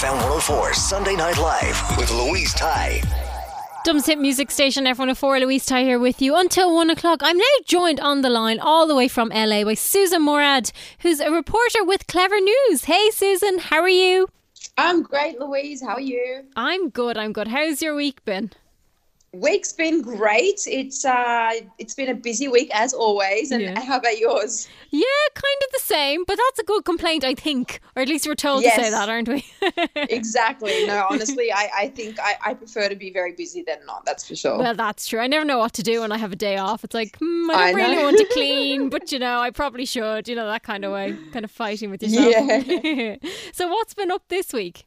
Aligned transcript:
FM 0.00 0.14
104 0.14 0.72
Sunday 0.72 1.14
Night 1.14 1.36
Live 1.36 1.98
with 1.98 2.10
Louise 2.10 2.54
Ty. 2.54 3.02
Dublin's 3.84 4.06
Hit 4.06 4.18
Music 4.18 4.50
Station, 4.50 4.86
F104, 4.86 5.40
Louise 5.40 5.66
Ty 5.66 5.82
here 5.82 5.98
with 5.98 6.22
you 6.22 6.36
until 6.36 6.74
one 6.74 6.88
o'clock. 6.88 7.20
I'm 7.22 7.36
now 7.36 7.44
joined 7.66 8.00
on 8.00 8.22
the 8.22 8.30
line 8.30 8.58
all 8.60 8.86
the 8.86 8.94
way 8.94 9.08
from 9.08 9.28
LA 9.28 9.62
by 9.62 9.74
Susan 9.74 10.22
Morad, 10.22 10.72
who's 11.00 11.20
a 11.20 11.30
reporter 11.30 11.84
with 11.84 12.06
Clevver 12.06 12.42
News. 12.42 12.84
Hey, 12.84 13.10
Susan, 13.10 13.58
how 13.58 13.80
are 13.80 13.90
you? 13.90 14.26
I'm 14.78 15.02
great, 15.02 15.38
Louise. 15.38 15.82
How 15.82 15.96
are 15.96 16.00
you? 16.00 16.44
I'm 16.56 16.88
good, 16.88 17.18
I'm 17.18 17.34
good. 17.34 17.48
How's 17.48 17.82
your 17.82 17.94
week 17.94 18.24
been? 18.24 18.52
Week's 19.32 19.72
been 19.72 20.02
great. 20.02 20.60
It's 20.66 21.04
uh, 21.04 21.52
it's 21.78 21.94
been 21.94 22.08
a 22.08 22.14
busy 22.14 22.48
week 22.48 22.68
as 22.74 22.92
always. 22.92 23.52
And 23.52 23.62
Yeah. 23.62 23.80
how 23.80 23.98
about 23.98 24.18
yours? 24.18 24.66
Yeah, 24.90 25.04
kind 25.34 25.60
of 25.66 25.72
the 25.72 25.84
same, 25.84 26.24
but 26.26 26.36
that's 26.36 26.58
a 26.58 26.64
good 26.64 26.84
complaint, 26.84 27.22
I 27.22 27.34
think. 27.34 27.78
Or 27.94 28.02
at 28.02 28.08
least 28.08 28.26
we're 28.26 28.34
told 28.34 28.64
to 28.64 28.70
say 28.70 28.90
that, 28.90 29.08
aren't 29.08 29.28
we? 29.28 29.44
Exactly. 29.94 30.84
No, 30.84 31.06
honestly, 31.08 31.52
I, 31.52 31.70
I 31.76 31.88
think 31.88 32.18
I, 32.20 32.34
I 32.44 32.54
prefer 32.54 32.88
to 32.88 32.96
be 32.96 33.12
very 33.12 33.32
busy 33.32 33.62
than 33.62 33.78
not. 33.86 34.04
That's 34.04 34.26
for 34.26 34.34
sure. 34.34 34.58
well, 34.58 34.74
that's 34.74 35.06
true. 35.06 35.20
I 35.20 35.28
never 35.28 35.44
know 35.44 35.58
what 35.58 35.74
to 35.74 35.82
do 35.84 36.00
when 36.00 36.10
I 36.10 36.18
have 36.18 36.32
a 36.32 36.36
day 36.36 36.56
off. 36.56 36.82
It's 36.82 36.94
like, 36.94 37.16
hmm, 37.18 37.50
I 37.52 37.54
I 37.54 37.72
don't 37.72 37.76
really 37.80 38.02
want 38.02 38.18
to 38.18 38.24
clean, 38.32 38.88
but 38.88 39.12
you 39.12 39.20
know, 39.20 39.38
I 39.38 39.50
probably 39.50 39.86
should. 39.86 40.26
You 40.26 40.34
know, 40.34 40.46
that 40.46 40.64
kind 40.64 40.84
of 40.84 40.90
way, 40.92 41.16
kind 41.32 41.44
of 41.44 41.52
fighting 41.52 41.90
with 41.90 42.02
yourself. 42.02 42.34
Yeah. 42.34 43.16
so, 43.52 43.68
what's 43.68 43.94
been 43.94 44.10
up 44.10 44.24
this 44.28 44.52
week? 44.52 44.86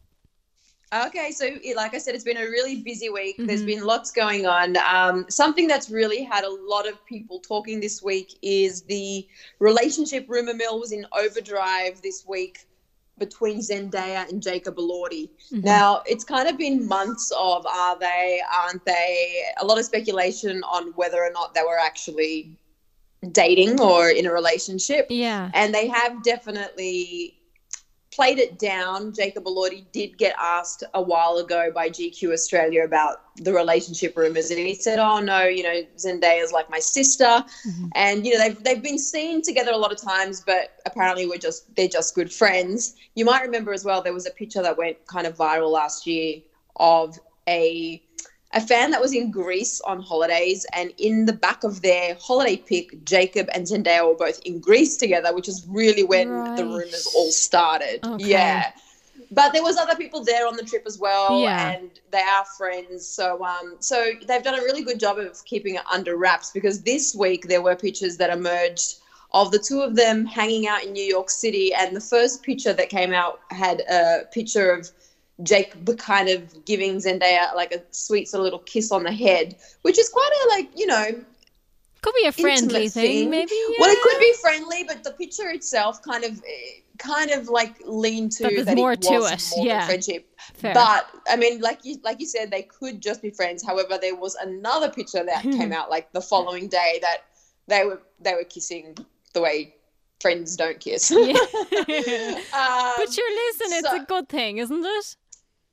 Okay, 1.07 1.31
so 1.31 1.45
it- 1.45 1.75
like 1.75 1.93
I 1.93 1.97
said, 1.97 2.13
it's 2.15 2.23
been 2.23 2.37
a 2.37 2.45
really 2.45 2.81
busy 2.81 3.09
week. 3.09 3.37
Mm-hmm. 3.37 3.47
There's 3.47 3.63
been 3.63 3.83
lots 3.83 4.11
going 4.11 4.45
on. 4.45 4.77
Um, 4.77 5.25
something 5.29 5.67
that's 5.67 5.89
really 5.89 6.23
had 6.23 6.43
a 6.43 6.49
lot 6.49 6.87
of 6.87 7.03
people 7.05 7.39
talking 7.39 7.79
this 7.79 8.03
week 8.03 8.37
is 8.41 8.83
the 8.83 9.27
relationship 9.59 10.25
rumor 10.27 10.53
mill 10.53 10.79
was 10.79 10.91
in 10.91 11.05
overdrive 11.13 12.01
this 12.01 12.25
week 12.27 12.67
between 13.17 13.59
Zendaya 13.59 14.27
and 14.29 14.41
Jacob 14.41 14.75
Elordi. 14.77 15.29
Mm-hmm. 15.51 15.61
Now, 15.61 16.01
it's 16.05 16.23
kind 16.23 16.47
of 16.49 16.57
been 16.57 16.87
months 16.87 17.31
of 17.37 17.65
are 17.65 17.97
they, 17.97 18.41
aren't 18.51 18.83
they? 18.85 19.43
A 19.57 19.65
lot 19.65 19.77
of 19.77 19.85
speculation 19.85 20.63
on 20.63 20.93
whether 20.95 21.23
or 21.23 21.31
not 21.31 21.53
they 21.53 21.61
were 21.61 21.77
actually 21.77 22.57
dating 23.31 23.79
or 23.79 24.09
in 24.09 24.25
a 24.25 24.31
relationship. 24.31 25.07
Yeah. 25.09 25.49
And 25.53 25.73
they 25.73 25.87
have 25.87 26.23
definitely 26.23 27.39
played 28.13 28.39
it 28.39 28.59
down. 28.59 29.13
Jacob 29.13 29.45
Elordi 29.45 29.85
did 29.91 30.17
get 30.17 30.35
asked 30.39 30.83
a 30.93 31.01
while 31.01 31.37
ago 31.37 31.71
by 31.73 31.89
GQ 31.89 32.31
Australia 32.31 32.83
about 32.83 33.21
the 33.37 33.51
relationship 33.51 34.15
rumors, 34.15 34.51
and 34.51 34.59
he 34.59 34.75
said, 34.75 34.99
"Oh 34.99 35.19
no, 35.19 35.43
you 35.43 35.63
know 35.63 35.81
Zendaya 35.97 36.43
is 36.43 36.51
like 36.51 36.69
my 36.69 36.79
sister, 36.79 37.25
mm-hmm. 37.25 37.87
and 37.95 38.25
you 38.25 38.33
know 38.33 38.39
they've 38.39 38.63
they've 38.63 38.83
been 38.83 38.99
seen 38.99 39.41
together 39.41 39.71
a 39.71 39.77
lot 39.77 39.91
of 39.91 40.01
times, 40.01 40.43
but 40.45 40.79
apparently 40.85 41.25
we're 41.27 41.37
just 41.37 41.75
they're 41.75 41.87
just 41.87 42.15
good 42.15 42.31
friends." 42.31 42.95
You 43.15 43.25
might 43.25 43.41
remember 43.41 43.73
as 43.73 43.83
well 43.83 44.01
there 44.01 44.13
was 44.13 44.27
a 44.27 44.31
picture 44.31 44.61
that 44.61 44.77
went 44.77 45.05
kind 45.07 45.27
of 45.27 45.35
viral 45.35 45.71
last 45.71 46.05
year 46.05 46.41
of 46.77 47.19
a 47.47 48.01
a 48.53 48.61
fan 48.61 48.91
that 48.91 49.01
was 49.01 49.13
in 49.13 49.31
Greece 49.31 49.81
on 49.81 50.01
holidays, 50.01 50.65
and 50.73 50.93
in 50.97 51.25
the 51.25 51.33
back 51.33 51.63
of 51.63 51.81
their 51.81 52.15
holiday 52.19 52.57
pic, 52.57 53.03
Jacob 53.03 53.49
and 53.53 53.65
Zendaya 53.65 54.07
were 54.07 54.15
both 54.15 54.39
in 54.45 54.59
Greece 54.59 54.95
together, 54.95 55.33
which 55.33 55.47
is 55.47 55.65
really 55.67 56.03
when 56.03 56.29
the 56.55 56.63
rumors 56.63 57.07
all 57.15 57.31
started. 57.31 57.99
Okay. 58.05 58.29
Yeah. 58.29 58.71
But 59.31 59.53
there 59.53 59.63
was 59.63 59.77
other 59.77 59.95
people 59.95 60.23
there 60.23 60.47
on 60.47 60.55
the 60.55 60.63
trip 60.63 60.83
as 60.85 60.99
well, 60.99 61.41
Yeah. 61.41 61.71
and 61.71 61.89
they 62.11 62.21
are 62.21 62.45
friends. 62.57 63.07
So, 63.07 63.43
um, 63.43 63.77
so 63.79 64.11
they've 64.27 64.43
done 64.43 64.59
a 64.59 64.61
really 64.61 64.83
good 64.83 64.99
job 64.99 65.17
of 65.17 65.43
keeping 65.45 65.75
it 65.75 65.81
under 65.91 66.15
wraps 66.15 66.51
because 66.51 66.83
this 66.83 67.15
week 67.15 67.47
there 67.47 67.61
were 67.63 67.75
pictures 67.75 68.17
that 68.17 68.29
emerged 68.29 68.97
of 69.31 69.51
the 69.51 69.57
two 69.57 69.81
of 69.81 69.95
them 69.95 70.25
hanging 70.25 70.67
out 70.67 70.83
in 70.83 70.93
New 70.93 71.03
York 71.03 71.31
City, 71.31 71.73
and 71.73 71.95
the 71.95 72.01
first 72.01 72.43
picture 72.43 72.73
that 72.73 72.89
came 72.89 73.13
out 73.13 73.39
had 73.49 73.81
a 73.89 74.25
picture 74.31 74.71
of 74.71 74.91
Jake 75.41 75.73
kind 75.97 76.29
of 76.29 76.65
giving 76.65 76.97
Zendaya 76.97 77.55
like 77.55 77.73
a 77.73 77.81
sweet 77.91 78.27
sort 78.27 78.41
of 78.41 78.43
little 78.43 78.59
kiss 78.59 78.91
on 78.91 79.03
the 79.03 79.11
head, 79.11 79.55
which 79.81 79.97
is 79.97 80.09
quite 80.09 80.29
a 80.45 80.49
like 80.49 80.69
you 80.75 80.85
know 80.85 81.05
Could 82.01 82.15
be 82.21 82.27
a 82.27 82.31
friendly 82.31 82.85
intimate 82.85 82.91
thing, 82.91 83.29
maybe. 83.29 83.51
Well, 83.79 83.89
it 83.89 84.01
could 84.03 84.19
be 84.19 84.33
friendly, 84.41 84.83
but 84.83 85.03
the 85.03 85.11
picture 85.11 85.49
itself 85.49 86.01
kind 86.03 86.23
of 86.23 86.31
eh, 86.39 86.81
kind 86.99 87.31
of 87.31 87.49
like 87.49 87.75
leaned 87.85 88.31
to 88.33 88.63
That 88.63 88.75
more 88.75 88.95
to 88.95 89.13
it, 89.25 89.49
more 89.57 89.65
yeah. 89.65 89.87
friendship. 89.87 90.27
Fair. 90.53 90.73
But 90.75 91.07
I 91.27 91.35
mean, 91.35 91.61
like 91.61 91.79
you 91.83 91.97
like 92.03 92.19
you 92.19 92.27
said, 92.27 92.51
they 92.51 92.61
could 92.63 93.01
just 93.01 93.21
be 93.23 93.31
friends. 93.31 93.65
However, 93.65 93.97
there 93.99 94.15
was 94.15 94.35
another 94.35 94.89
picture 94.89 95.23
that 95.25 95.41
came 95.41 95.73
out 95.73 95.89
like 95.89 96.11
the 96.13 96.21
following 96.21 96.67
day 96.67 96.99
that 97.01 97.23
they 97.67 97.85
were 97.85 98.01
they 98.19 98.35
were 98.35 98.43
kissing 98.43 98.95
the 99.33 99.41
way 99.41 99.73
friends 100.21 100.55
don't 100.55 100.79
kiss. 100.79 101.09
Yeah. 101.11 101.33
Um, 102.53 102.93
But 102.97 103.11
sure, 103.11 103.31
listen, 103.31 103.67
it's 103.77 103.89
so- 103.89 104.01
a 104.01 104.05
good 104.05 104.29
thing, 104.29 104.57
isn't 104.59 104.85
it? 104.85 105.17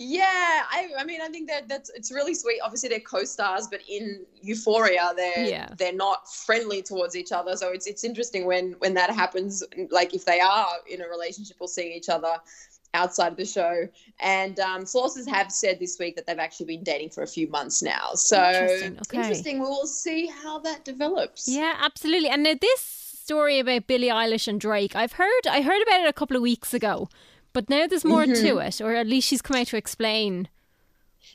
Yeah, 0.02 0.62
I, 0.70 0.88
I 0.98 1.04
mean, 1.04 1.20
I 1.20 1.28
think 1.28 1.46
that 1.50 1.68
that's 1.68 1.90
it's 1.90 2.10
really 2.10 2.34
sweet. 2.34 2.58
Obviously, 2.64 2.88
they're 2.88 3.00
co-stars, 3.00 3.68
but 3.70 3.80
in 3.86 4.24
Euphoria, 4.40 5.12
they're 5.14 5.44
Yeah. 5.44 5.68
they're 5.76 5.92
not 5.92 6.26
friendly 6.32 6.80
towards 6.80 7.14
each 7.14 7.32
other. 7.32 7.54
So 7.54 7.68
it's 7.68 7.86
it's 7.86 8.02
interesting 8.02 8.46
when 8.46 8.72
when 8.78 8.94
that 8.94 9.10
happens. 9.10 9.62
Like 9.90 10.14
if 10.14 10.24
they 10.24 10.40
are 10.40 10.68
in 10.88 11.02
a 11.02 11.08
relationship 11.08 11.58
or 11.60 11.68
seeing 11.68 11.92
each 11.92 12.08
other 12.08 12.32
outside 12.94 13.32
of 13.32 13.36
the 13.36 13.44
show. 13.44 13.86
And 14.18 14.58
um, 14.58 14.86
sources 14.86 15.26
have 15.28 15.52
said 15.52 15.78
this 15.78 15.98
week 15.98 16.16
that 16.16 16.26
they've 16.26 16.38
actually 16.38 16.66
been 16.66 16.82
dating 16.82 17.10
for 17.10 17.22
a 17.22 17.26
few 17.26 17.46
months 17.48 17.82
now. 17.82 18.12
So 18.14 18.42
Interesting, 18.42 18.98
okay. 19.02 19.16
interesting. 19.18 19.58
We 19.60 19.66
will 19.66 19.86
see 19.86 20.26
how 20.26 20.60
that 20.60 20.84
develops. 20.84 21.46
Yeah, 21.46 21.74
absolutely. 21.78 22.30
And 22.30 22.42
now 22.42 22.54
this 22.60 22.80
story 22.80 23.58
about 23.60 23.86
Billie 23.86 24.08
Eilish 24.08 24.48
and 24.48 24.58
Drake, 24.60 24.96
I've 24.96 25.12
heard 25.12 25.46
I 25.48 25.60
heard 25.60 25.82
about 25.82 26.00
it 26.00 26.08
a 26.08 26.12
couple 26.12 26.36
of 26.36 26.42
weeks 26.42 26.74
ago, 26.74 27.08
but 27.52 27.68
now 27.68 27.86
there's 27.86 28.04
more 28.04 28.24
to 28.26 28.32
Mm-hmm. 28.32 28.58
it, 28.60 28.80
or 28.80 28.94
at 28.94 29.06
least 29.06 29.28
she's 29.28 29.42
come 29.42 29.56
out 29.56 29.68
to 29.68 29.76
explain. 29.76 30.48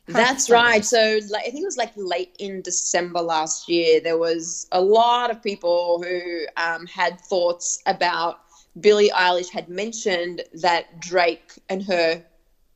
That's 0.08 0.50
right. 0.50 0.84
So 0.86 1.20
like, 1.30 1.44
I 1.48 1.50
think 1.50 1.62
it 1.64 1.66
was 1.66 1.78
like 1.78 1.94
late 1.96 2.36
in 2.40 2.62
December 2.62 3.22
last 3.22 3.68
year. 3.70 4.00
There 4.00 4.18
was 4.18 4.68
a 4.72 4.82
lot 4.82 5.32
of 5.32 5.42
people 5.42 6.02
who 6.04 6.46
um, 6.58 6.86
had 6.86 7.20
thoughts 7.22 7.82
about 7.86 8.40
Billie 8.80 9.10
Eilish 9.10 9.50
had 9.50 9.68
mentioned 9.70 10.44
that 10.62 11.00
Drake 11.02 11.54
and 11.70 11.84
her 11.84 12.24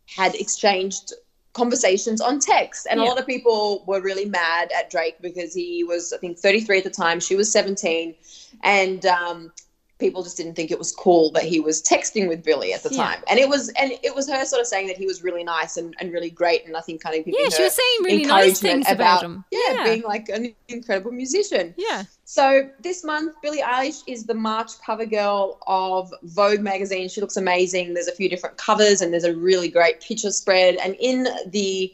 had 0.08 0.34
exchanged 0.36 1.14
conversations 1.54 2.22
on 2.22 2.40
text, 2.40 2.88
and 2.90 3.00
Yeah. 3.00 3.06
a 3.06 3.10
lot 3.10 3.20
of 3.20 3.26
people 3.28 3.84
were 3.86 4.02
really 4.02 4.26
mad 4.26 4.72
at 4.78 4.90
Drake 4.90 5.18
because 5.22 5.54
he 5.54 5.84
was, 5.84 6.14
I 6.14 6.18
think, 6.18 6.40
33 6.40 6.78
at 6.80 6.84
the 6.84 6.90
time. 6.90 7.20
She 7.20 7.36
was 7.36 7.52
17, 7.52 8.16
and 8.64 9.06
um, 9.06 9.52
people 10.00 10.24
just 10.24 10.38
didn't 10.38 10.56
think 10.56 10.72
it 10.72 10.80
was 10.80 10.94
cool 10.94 11.30
that 11.32 11.44
he 11.44 11.60
was 11.60 11.84
texting 11.84 12.30
with 12.30 12.42
Billie 12.42 12.74
at 12.74 12.82
the 12.84 12.90
Yeah. 12.90 13.04
time. 13.04 13.24
And 13.30 13.38
it 13.38 13.50
was, 13.50 13.68
and 13.70 13.92
it 14.02 14.16
was 14.16 14.30
her 14.30 14.46
sort 14.46 14.62
of 14.62 14.68
saying 14.68 14.88
that 14.88 14.98
he 14.98 15.06
was 15.06 15.22
really 15.24 15.44
nice 15.44 15.76
and, 15.76 15.94
and 16.00 16.14
really 16.14 16.30
great, 16.30 16.66
and 16.66 16.76
I 16.78 16.82
think 16.82 17.02
kind 17.02 17.20
of 17.20 17.26
giving 17.26 17.40
Yeah, 17.40 17.50
she 17.50 17.64
was 17.64 17.76
saying 17.76 18.04
really 18.04 18.26
nice 18.26 18.60
things 18.62 18.90
about 18.90 19.24
him. 19.24 19.44
Yeah, 19.52 19.60
Yeah. 19.74 19.84
being 19.84 20.04
like 20.04 20.30
an 20.30 20.56
incredible 20.70 21.12
musician. 21.12 21.74
Yeah. 21.78 22.04
So 22.24 22.70
this 22.80 23.04
month, 23.04 23.36
Billie 23.42 23.62
Eilish 23.62 24.04
is 24.08 24.24
the 24.24 24.34
March 24.34 24.80
cover 24.82 25.06
girl 25.06 25.60
of 25.68 26.14
Vogue 26.24 26.62
magazine. 26.62 27.10
She 27.10 27.20
looks 27.20 27.36
amazing. 27.36 27.94
There's 27.94 28.08
a 28.08 28.16
few 28.16 28.30
different 28.30 28.56
covers 28.56 29.02
and 29.02 29.12
there's 29.12 29.26
a 29.26 29.36
really 29.36 29.68
great 29.68 30.00
picture 30.00 30.32
spread. 30.32 30.76
And 30.76 30.96
in 31.00 31.28
the 31.48 31.94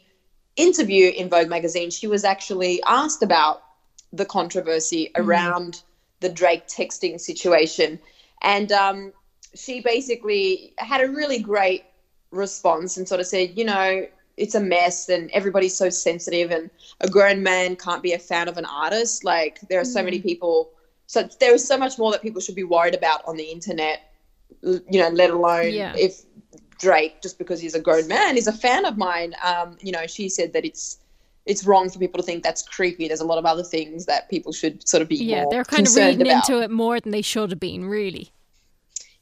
interview 0.54 1.10
in 1.10 1.28
Vogue 1.28 1.48
magazine, 1.48 1.90
she 1.90 2.06
was 2.06 2.22
actually 2.22 2.80
asked 2.84 3.22
about 3.22 3.64
the 4.12 4.24
controversy 4.24 5.10
mm. 5.14 5.24
around 5.24 5.82
the 6.26 6.34
Drake 6.34 6.66
texting 6.66 7.20
situation. 7.20 8.00
And 8.42 8.72
um, 8.72 9.12
she 9.54 9.80
basically 9.80 10.74
had 10.78 11.00
a 11.00 11.08
really 11.08 11.38
great 11.38 11.84
response 12.32 12.96
and 12.96 13.06
sort 13.06 13.20
of 13.20 13.26
said, 13.26 13.56
you 13.56 13.64
know, 13.64 14.06
it's 14.36 14.56
a 14.56 14.60
mess 14.60 15.08
and 15.08 15.30
everybody's 15.30 15.76
so 15.76 15.88
sensitive 15.88 16.50
and 16.50 16.68
a 17.00 17.08
grown 17.08 17.42
man 17.42 17.76
can't 17.76 18.02
be 18.02 18.12
a 18.12 18.18
fan 18.18 18.48
of 18.48 18.58
an 18.58 18.64
artist. 18.64 19.24
Like 19.24 19.60
there 19.68 19.80
are 19.80 19.84
so 19.84 20.02
many 20.02 20.20
people, 20.20 20.68
so 21.06 21.28
there 21.38 21.54
is 21.54 21.66
so 21.66 21.78
much 21.78 21.96
more 21.96 22.10
that 22.10 22.22
people 22.22 22.40
should 22.40 22.56
be 22.56 22.64
worried 22.64 22.94
about 22.94 23.22
on 23.24 23.36
the 23.36 23.44
internet, 23.44 24.00
you 24.62 24.98
know, 25.00 25.08
let 25.08 25.30
alone 25.30 25.72
Yeah. 25.72 25.94
if 25.96 26.22
Drake, 26.78 27.22
just 27.22 27.38
because 27.38 27.60
he's 27.60 27.74
a 27.74 27.80
grown 27.80 28.06
man, 28.08 28.36
is 28.36 28.48
a 28.48 28.52
fan 28.52 28.84
of 28.84 28.98
mine. 28.98 29.32
Um, 29.42 29.78
you 29.80 29.92
know, 29.92 30.06
she 30.06 30.28
said 30.28 30.52
that 30.54 30.64
it's 30.64 30.98
it's 31.46 31.64
wrong 31.64 31.88
for 31.88 31.98
people 31.98 32.18
to 32.20 32.24
think 32.26 32.42
that's 32.42 32.62
creepy. 32.62 33.08
There's 33.08 33.20
a 33.20 33.24
lot 33.26 33.38
of 33.38 33.46
other 33.46 33.62
things 33.64 34.04
that 34.06 34.28
people 34.28 34.52
should 34.52 34.86
sort 34.86 35.00
of 35.02 35.08
be 35.08 35.16
Yeah, 35.16 35.44
they're 35.50 35.64
kind 35.64 35.86
of 35.86 35.94
reading 35.96 36.22
about. 36.22 36.48
into 36.48 36.60
it 36.62 36.70
more 36.70 37.00
than 37.00 37.12
they 37.12 37.22
should 37.22 37.50
have 37.50 37.60
been, 37.60 37.84
really. 37.86 38.32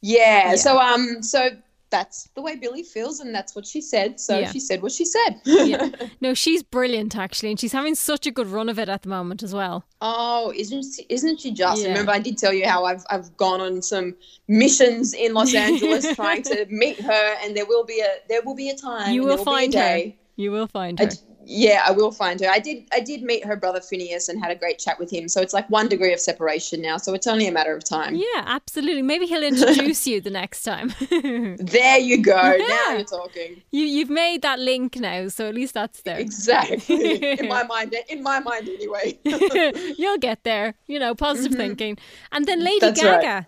Yeah, 0.00 0.50
Yeah. 0.50 0.56
So 0.56 0.78
um, 0.78 1.22
so 1.22 1.50
that's 1.90 2.28
the 2.34 2.42
way 2.42 2.56
Billie 2.56 2.82
feels, 2.82 3.20
and 3.20 3.32
that's 3.32 3.54
what 3.54 3.64
she 3.66 3.80
said. 3.80 4.18
So 4.18 4.38
Yeah. 4.40 4.50
she 4.50 4.58
said 4.58 4.82
what 4.82 4.90
she 4.90 5.04
said. 5.04 5.40
Yeah. 5.44 5.90
No, 6.20 6.32
she's 6.34 6.62
brilliant 6.62 7.14
actually, 7.16 7.50
and 7.50 7.60
she's 7.60 7.72
having 7.72 7.94
such 7.94 8.26
a 8.26 8.30
good 8.30 8.46
run 8.48 8.68
of 8.68 8.78
it 8.78 8.88
at 8.88 9.02
the 9.02 9.08
moment 9.10 9.42
as 9.42 9.54
well. 9.54 9.84
Oh, 10.00 10.52
isn't 10.56 10.82
she, 10.94 11.06
isn't 11.08 11.40
she 11.40 11.52
just? 11.52 11.82
Yeah. 11.82 11.88
Remember, 11.88 12.12
I 12.12 12.18
did 12.18 12.38
tell 12.38 12.52
you 12.52 12.66
how 12.66 12.84
I've 12.86 13.04
I've 13.10 13.36
gone 13.36 13.60
on 13.60 13.82
some 13.82 14.16
missions 14.48 15.12
in 15.14 15.34
Los 15.34 15.54
Angeles 15.66 16.06
trying 16.16 16.42
to 16.44 16.66
meet 16.70 16.98
her, 17.00 17.34
and 17.42 17.56
there 17.56 17.66
will 17.66 17.84
be 17.84 18.00
a 18.00 18.08
there 18.28 18.42
will 18.42 18.54
be 18.56 18.70
a 18.70 18.76
time. 18.76 19.12
You 19.12 19.22
will 19.22 19.36
find 19.44 19.74
her. 19.74 20.12
You 20.36 20.50
will 20.50 20.66
find 20.66 20.98
her. 20.98 21.06
d- 21.06 21.16
yeah, 21.46 21.82
I 21.86 21.92
will 21.92 22.10
find 22.12 22.40
her. 22.40 22.48
I 22.48 22.58
did. 22.58 22.84
I 22.92 23.00
did 23.00 23.22
meet 23.22 23.44
her 23.44 23.56
brother 23.56 23.80
Finneas 23.80 24.28
and 24.28 24.42
had 24.42 24.50
a 24.50 24.54
great 24.54 24.78
chat 24.78 24.98
with 24.98 25.10
him. 25.10 25.28
So 25.28 25.40
it's 25.40 25.52
like 25.52 25.68
one 25.70 25.88
degree 25.88 26.12
of 26.12 26.20
separation 26.20 26.80
now. 26.82 26.96
So 26.96 27.14
it's 27.14 27.26
only 27.26 27.46
a 27.46 27.52
matter 27.52 27.74
of 27.74 27.84
time. 27.84 28.14
Yeah, 28.14 28.42
absolutely. 28.46 29.02
Maybe 29.02 29.26
he'll 29.26 29.42
introduce 29.42 30.06
you 30.06 30.20
the 30.20 30.30
next 30.30 30.62
time. 30.62 30.92
There 31.74 31.98
you 31.98 32.22
go. 32.22 32.34
Now 32.34 32.90
you're 32.92 33.04
talking. 33.04 33.62
you 33.70 33.84
you've 33.84 34.10
made 34.10 34.42
that 34.42 34.58
link 34.58 34.96
now, 34.96 35.28
so 35.28 35.48
at 35.48 35.54
least 35.54 35.74
that's 35.74 36.02
there. 36.02 36.18
Exactly. 36.18 37.38
in 37.40 37.48
my 37.48 37.62
mind. 37.74 37.94
In 38.08 38.22
my 38.22 38.40
mind, 38.40 38.68
anyway. 38.68 39.18
You'll 39.98 40.18
get 40.18 40.44
there. 40.44 40.74
You 40.86 40.98
know, 40.98 41.14
positive 41.14 41.56
thinking. 41.56 41.98
And 42.32 42.46
then 42.46 42.60
Lady 42.60 42.74
Mm-hmm. 42.84 42.94
That's 42.94 43.24
right. 43.24 43.46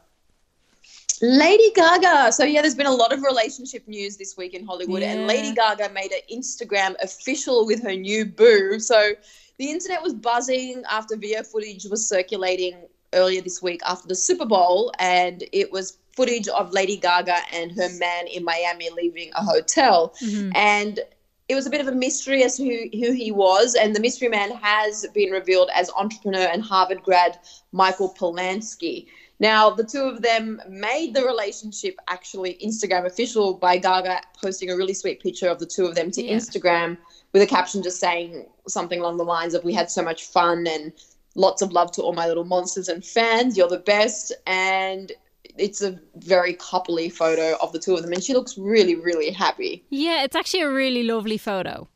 Lady 1.23 1.71
Gaga. 1.75 2.31
So 2.33 2.45
yeah, 2.45 2.61
there's 2.61 2.75
been 2.75 2.87
a 2.87 2.95
lot 2.95 3.13
of 3.13 3.23
relationship 3.23 3.87
news 3.89 4.17
this 4.17 4.37
week 4.37 4.55
in 4.55 4.67
Hollywood, 4.67 5.03
and 5.03 5.27
Lady 5.27 5.53
Gaga 5.55 5.89
made 5.91 6.13
an 6.13 6.21
Instagram 6.31 6.95
official 7.03 7.67
with 7.67 7.83
her 7.83 7.95
new 7.95 8.27
boo. 8.27 8.79
So 8.79 9.13
the 9.59 9.71
internet 9.71 10.03
was 10.03 10.13
buzzing 10.13 10.83
after 10.91 11.17
video 11.17 11.43
footage 11.43 11.87
was 11.87 12.07
circulating 12.07 12.87
earlier 13.15 13.41
this 13.41 13.63
week 13.63 13.81
after 13.87 14.07
the 14.09 14.15
Super 14.15 14.45
Bowl, 14.45 14.93
and 14.99 15.45
it 15.53 15.73
was 15.73 15.99
footage 16.15 16.49
of 16.49 16.73
Lady 16.73 16.97
Gaga 16.97 17.37
and 17.53 17.73
her 17.73 17.89
man 17.99 18.27
in 18.27 18.45
Miami 18.45 18.91
leaving 18.91 19.31
a 19.35 19.43
hotel, 19.43 20.15
mm-hmm. 20.23 20.51
and 20.55 21.01
it 21.49 21.55
was 21.55 21.67
a 21.67 21.71
bit 21.71 21.81
of 21.81 21.87
a 21.87 21.93
mystery 21.93 22.43
as 22.43 22.57
to 22.57 22.65
who, 22.65 22.89
who 22.99 23.13
he 23.13 23.31
was, 23.31 23.75
and 23.75 23.95
the 23.95 24.01
mystery 24.01 24.29
man 24.29 24.51
has 24.51 25.07
been 25.15 25.31
revealed 25.31 25.71
as 25.75 25.91
entrepreneur 25.97 26.49
and 26.53 26.63
Harvard 26.63 27.03
grad 27.03 27.39
Michael 27.73 28.13
Polansky. 28.19 29.07
Now, 29.39 29.71
the 29.71 29.85
two 29.85 30.03
of 30.03 30.23
them 30.23 30.63
made 30.69 31.15
the 31.15 31.23
relationship 31.25 31.97
actually 32.09 32.59
Instagram 32.65 33.05
official 33.05 33.55
by 33.55 33.77
Gaga 33.77 34.21
posting 34.41 34.71
a 34.71 34.77
really 34.77 34.95
sweet 34.95 35.21
picture 35.21 35.49
of 35.49 35.59
the 35.59 35.67
two 35.67 35.85
of 35.85 35.95
them 35.95 36.11
to 36.13 36.23
Yeah. 36.25 36.37
Instagram 36.37 36.97
with 37.33 37.43
a 37.43 37.47
caption 37.47 37.83
just 37.83 38.01
saying 38.01 38.47
something 38.67 38.99
along 39.01 39.19
the 39.19 39.25
lines 39.25 39.53
of, 39.55 39.63
We 39.65 39.75
had 39.75 39.91
so 39.91 40.03
much 40.03 40.25
fun 40.25 40.67
and 40.67 40.93
lots 41.35 41.61
of 41.61 41.71
love 41.73 41.93
to 41.93 42.03
all 42.03 42.15
my 42.15 42.27
little 42.27 42.45
monsters 42.45 42.89
and 42.89 43.05
fans. 43.05 43.57
You're 43.59 43.69
the 43.69 43.79
best. 43.79 44.33
And 44.47 45.13
it's 45.59 45.83
a 45.83 45.99
very 46.17 46.55
coupley 46.55 47.13
photo 47.13 47.57
of 47.61 47.73
the 47.73 47.79
two 47.79 47.95
of 47.95 48.03
them. 48.03 48.13
And 48.13 48.23
she 48.25 48.33
looks 48.33 48.57
really, 48.57 48.95
really 48.95 49.31
happy. 49.31 49.85
Yeah, 49.91 50.25
it's 50.25 50.37
actually 50.37 50.63
a 50.63 50.71
really 50.71 51.03
lovely 51.03 51.37
photo. 51.39 51.89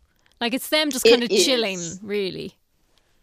Like 0.43 0.53
it's 0.53 0.69
them 0.69 0.91
just 0.91 1.07
It 1.07 1.11
kind 1.11 1.23
of 1.23 1.31
is. 1.31 1.45
chilling, 1.45 1.81
really. 2.03 2.55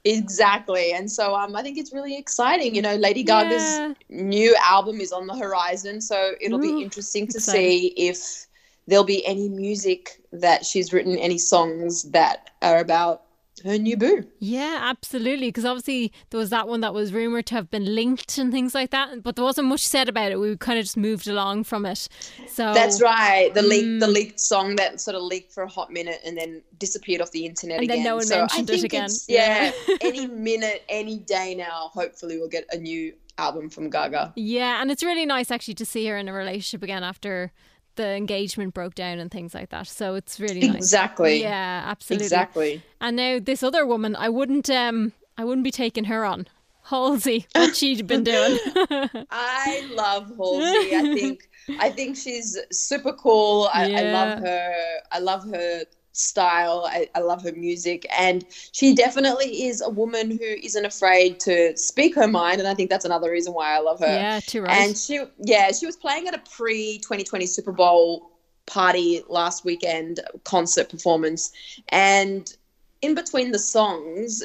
Exactly. 0.07 0.94
And 0.94 1.12
so 1.12 1.36
um, 1.36 1.56
I 1.56 1.63
think 1.63 1.77
it's 1.77 1.94
really 1.94 2.18
exciting. 2.18 2.75
You 2.75 2.81
know, 2.81 2.95
Lady 2.95 3.24
Gaga's 3.24 3.81
Yeah. 3.81 3.95
new 4.09 4.56
album 4.63 5.01
is 5.01 5.12
on 5.12 5.27
the 5.27 5.36
horizon. 5.36 6.01
So 6.01 6.33
it'll 6.42 6.59
Ooh, 6.59 6.69
be 6.69 6.81
interesting 6.81 7.27
to 7.30 7.39
exciting. 7.39 7.77
see 7.80 7.94
if 7.98 8.48
there'll 8.88 9.06
be 9.06 9.25
any 9.25 9.50
music 9.50 10.21
that 10.31 10.65
she's 10.65 10.94
written, 10.94 11.18
any 11.18 11.38
songs 11.38 12.04
that 12.12 12.51
are 12.62 12.80
about 12.80 13.24
her 13.65 13.77
new 13.77 13.98
boo. 13.98 14.25
Yeah, 14.39 14.80
absolutely. 14.81 15.48
Because 15.48 15.65
obviously 15.65 16.12
there 16.30 16.38
was 16.39 16.50
that 16.51 16.68
one 16.68 16.81
that 16.81 16.94
was 16.94 17.12
rumored 17.13 17.45
to 17.48 17.56
have 17.56 17.69
been 17.71 17.95
linked 17.95 18.38
and 18.38 18.51
things 18.51 18.75
like 18.75 18.92
that, 18.92 19.24
but 19.24 19.36
there 19.36 19.45
wasn't 19.45 19.68
much 19.68 19.81
said 19.81 20.07
about 20.09 20.31
it. 20.31 20.39
We 20.39 20.56
kind 20.57 20.77
of 20.80 20.86
just 20.86 20.98
moved 20.98 21.27
along 21.27 21.63
from 21.65 21.86
it. 21.86 22.07
So 22.48 22.74
That's 22.74 23.01
right. 23.01 23.54
The 23.54 23.62
leak, 23.62 23.86
Mm. 23.86 24.00
the 24.00 24.07
leaked 24.07 24.39
song 24.39 24.75
that 24.77 25.00
sort 25.01 25.15
of 25.15 25.24
leaked 25.24 25.51
for 25.54 25.63
a 25.63 25.69
hot 25.69 25.92
minute 25.92 26.19
and 26.25 26.38
then 26.38 26.62
disappeared 26.80 27.21
off 27.21 27.31
the 27.31 27.45
internet 27.45 27.80
And 27.80 27.89
then 27.89 27.95
again. 28.00 28.06
no 28.06 28.15
one 28.15 28.25
so 28.25 28.39
mentioned 28.39 28.69
it 28.69 28.83
again. 28.83 29.09
Yeah, 29.27 29.71
any 30.01 30.27
minute, 30.27 30.83
any 30.89 31.19
day 31.19 31.56
now. 31.56 31.89
Hopefully, 31.94 32.38
we'll 32.38 32.50
get 32.50 32.65
a 32.71 32.77
new 32.77 33.13
album 33.39 33.69
from 33.69 33.89
Gaga. 33.89 34.33
Yeah, 34.36 34.81
and 34.81 34.89
it's 34.89 35.03
really 35.03 35.25
nice 35.25 35.51
actually 35.51 35.75
to 35.75 35.86
see 35.86 36.06
her 36.07 36.18
in 36.18 36.27
a 36.27 36.33
relationship 36.33 36.81
again 36.83 37.03
after 37.03 37.51
the 37.97 38.15
engagement 38.15 38.73
broke 38.73 38.95
down 38.95 39.19
and 39.19 39.29
things 39.29 39.53
like 39.53 39.69
that. 39.69 39.88
So 39.88 40.15
it's 40.15 40.39
really 40.39 40.61
nice. 40.67 40.77
Exactly. 40.77 41.41
Yeah, 41.41 41.83
absolutely. 41.85 42.25
Exactly. 42.25 42.81
And 43.01 43.17
now 43.17 43.39
this 43.41 43.61
other 43.61 43.85
woman, 43.85 44.15
I 44.15 44.29
wouldn't 44.29 44.69
um 44.69 45.11
I 45.38 45.44
wouldn't 45.44 45.65
be 45.65 45.71
taking 45.71 46.05
her 46.05 46.23
on. 46.23 46.47
Halsey, 46.83 47.45
what 47.53 47.75
she'd 47.75 48.07
been 48.07 48.23
doing. 48.23 48.57
I 49.29 49.85
love 49.91 50.29
Halsey. 50.38 50.95
I 50.95 51.13
think 51.13 51.49
I 51.79 51.89
think 51.89 52.15
she's 52.15 52.57
super 52.71 53.11
cool. 53.11 53.69
I, 53.73 53.94
I 53.94 54.01
love 54.11 54.39
her. 54.39 54.75
I 55.11 55.19
love 55.19 55.43
her 55.50 55.83
style. 56.17 56.87
I, 56.89 57.09
I 57.15 57.19
love 57.19 57.43
her 57.43 57.51
music, 57.51 58.05
and 58.17 58.45
she 58.71 58.95
definitely 58.95 59.65
is 59.65 59.81
a 59.81 59.89
woman 59.89 60.31
who 60.31 60.43
isn't 60.43 60.85
afraid 60.85 61.39
to 61.41 61.75
speak 61.77 62.15
her 62.15 62.27
mind. 62.27 62.59
And 62.59 62.67
I 62.67 62.73
think 62.73 62.89
that's 62.89 63.05
another 63.05 63.31
reason 63.31 63.53
why 63.53 63.75
I 63.75 63.79
love 63.79 63.99
her. 63.99 64.05
yeah, 64.07 64.39
too 64.39 64.61
right. 64.61 64.71
And 64.71 64.97
she, 64.97 65.23
yeah, 65.39 65.71
she 65.71 65.85
was 65.85 65.95
playing 65.95 66.27
at 66.27 66.33
a 66.33 66.41
pre 66.49 66.97
2020 66.99 67.45
Super 67.45 67.71
Bowl 67.71 68.31
party 68.65 69.23
last 69.29 69.63
weekend, 69.63 70.19
concert 70.43 70.89
performance. 70.89 71.51
And 71.89 72.53
in 73.01 73.15
between 73.15 73.51
the 73.51 73.59
songs, 73.59 74.43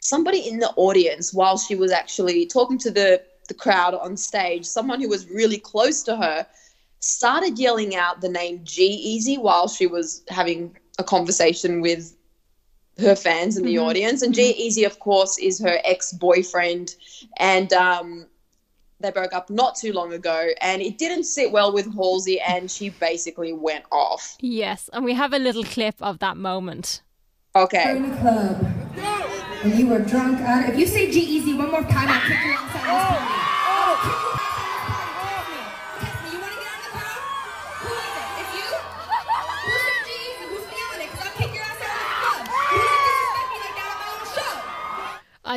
somebody 0.00 0.48
in 0.48 0.58
the 0.58 0.70
audience, 0.76 1.34
while 1.34 1.58
she 1.58 1.74
was 1.74 1.90
actually 1.90 2.46
talking 2.46 2.78
to 2.78 2.90
the, 2.90 3.22
the 3.48 3.54
crowd 3.54 3.94
on 3.94 4.16
stage, 4.16 4.64
someone 4.64 5.00
who 5.00 5.08
was 5.08 5.28
really 5.28 5.58
close 5.58 6.02
to 6.04 6.16
her, 6.16 6.46
started 7.00 7.58
yelling 7.58 7.96
out 7.96 8.20
the 8.20 8.28
name 8.28 8.60
G-Eazy 8.64 9.38
while 9.38 9.68
she 9.68 9.86
was 9.86 10.22
having 10.28 10.74
a 10.98 11.04
conversation 11.04 11.80
with 11.80 12.16
her 12.98 13.16
fans 13.16 13.56
in 13.56 13.64
the 13.64 13.74
Mhm. 13.76 13.82
audience. 13.86 14.22
And 14.22 14.32
G-Eazy, 14.34 14.86
of 14.86 14.98
course, 15.00 15.36
is 15.38 15.58
her 15.60 15.80
ex 15.84 16.12
boyfriend. 16.12 16.94
And 17.38 17.72
um, 17.72 18.26
they 19.00 19.10
broke 19.10 19.32
up 19.34 19.50
not 19.50 19.74
too 19.76 19.92
long 19.92 20.12
ago. 20.12 20.50
And 20.60 20.80
it 20.80 20.96
didn't 20.98 21.24
sit 21.24 21.50
well 21.50 21.72
with 21.72 21.92
Halsey, 21.94 22.40
and 22.40 22.70
she 22.70 22.90
basically 22.90 23.52
went 23.52 23.84
off. 23.90 24.36
yes, 24.40 24.88
and 24.92 25.04
we 25.04 25.14
have 25.14 25.32
a 25.32 25.38
little 25.38 25.64
clip 25.64 25.96
of 26.00 26.18
that 26.20 26.36
moment. 26.36 27.02
Okay. 27.56 27.96
in 27.96 28.10
the 28.10 28.16
club 28.16 28.66
and 29.62 29.78
you 29.78 29.86
were 29.86 30.00
drunk 30.00 30.40
out. 30.40 30.68
If 30.68 30.76
you 30.78 30.86
say 30.86 31.10
G-Eazy 31.10 31.56
one 31.56 31.70
more 31.70 31.82
time, 31.82 32.08
I'll 32.08 32.20
kick 32.28 32.38
you 32.44 32.52
outside 32.52 33.40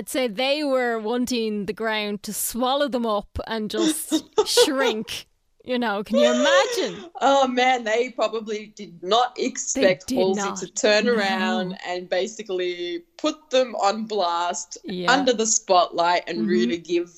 I'd 0.07 0.11
say 0.11 0.27
they 0.29 0.63
were 0.63 0.99
wanting 0.99 1.65
the 1.65 1.73
ground 1.73 2.23
to 2.23 2.31
swallow 2.33 2.87
them 2.87 3.05
up 3.05 3.27
and 3.45 3.69
just 3.69 4.23
shrink. 4.45 5.25
You 5.65 5.77
know, 5.77 6.01
can 6.01 6.15
you 6.15 6.31
imagine? 6.33 7.09
Oh 7.19 7.45
man, 7.45 7.83
they 7.83 8.11
probably 8.11 8.67
did 8.67 9.03
not 9.03 9.37
expect 9.37 10.07
did 10.07 10.15
Halsey 10.19 10.39
not. 10.39 10.57
to 10.59 10.67
turn 10.67 11.07
No. 11.07 11.15
around 11.15 11.77
and 11.85 12.07
basically 12.07 13.03
put 13.17 13.49
them 13.49 13.75
on 13.75 14.05
blast 14.05 14.77
Yeah. 14.85 15.11
under 15.11 15.33
the 15.33 15.45
spotlight 15.45 16.23
and 16.25 16.39
Mhm. 16.39 16.47
really 16.47 16.77
give 16.77 17.11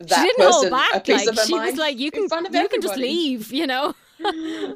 that 0.00 0.16
She 0.16 0.22
didn't 0.24 0.38
person 0.38 0.52
hold 0.52 0.66
a 0.66 0.70
back. 0.72 1.04
piece 1.04 1.14
Like 1.16 1.28
of 1.28 1.36
her 1.38 1.44
she 1.46 1.52
was 1.54 1.60
mind 1.62 1.78
like, 1.78 1.96
"You 2.00 2.10
can, 2.10 2.22
you 2.52 2.68
can 2.68 2.80
just 2.80 2.96
leave." 2.96 3.52
You 3.52 3.68
know. 3.68 3.94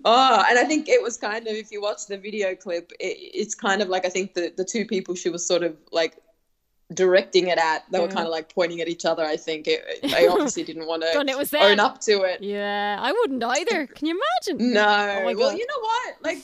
Oh, 0.06 0.44
and 0.48 0.58
I 0.58 0.64
think 0.64 0.88
it 0.88 1.02
was 1.02 1.16
kind 1.18 1.46
of 1.46 1.52
if 1.54 1.70
you 1.70 1.82
watch 1.82 2.06
the 2.06 2.16
video 2.16 2.54
clip, 2.54 2.92
it, 3.00 3.18
it's 3.34 3.54
kind 3.54 3.82
of 3.82 3.88
like 3.88 4.06
I 4.06 4.08
think 4.08 4.34
the 4.34 4.52
the 4.56 4.64
two 4.64 4.86
people 4.86 5.14
she 5.16 5.28
was 5.30 5.44
sort 5.46 5.62
of 5.64 5.76
like 5.92 6.16
directing 6.92 7.48
it 7.48 7.58
at, 7.58 7.84
they 7.90 7.98
were 7.98 8.08
mm. 8.08 8.12
kind 8.14 8.26
of 8.26 8.32
like 8.32 8.52
pointing 8.54 8.80
at 8.80 8.88
each 8.88 9.04
other. 9.04 9.24
I 9.24 9.36
think 9.36 9.66
it, 9.66 9.84
they 10.02 10.28
obviously 10.28 10.64
didn't 10.64 10.86
want 10.86 11.02
And 11.02 11.28
it 11.28 11.32
to 11.32 11.38
was 11.38 11.50
them. 11.50 11.62
own 11.62 11.80
up 11.80 12.00
to 12.02 12.22
it. 12.22 12.42
Yeah, 12.42 12.98
I 13.00 13.12
wouldn't 13.12 13.42
either. 13.42 13.86
Can 13.86 14.08
you 14.08 14.20
imagine? 14.46 14.72
No, 14.72 15.22
Oh 15.24 15.34
well, 15.36 15.56
you 15.56 15.66
know 15.66 15.80
what? 15.80 16.14
Like, 16.22 16.38